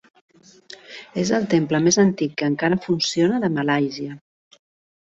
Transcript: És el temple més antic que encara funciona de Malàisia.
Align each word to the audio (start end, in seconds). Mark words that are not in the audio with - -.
És 1.25 1.33
el 1.39 1.45
temple 1.53 1.83
més 1.89 2.01
antic 2.05 2.35
que 2.41 2.51
encara 2.53 2.81
funciona 2.87 3.45
de 3.47 3.53
Malàisia. 3.61 4.21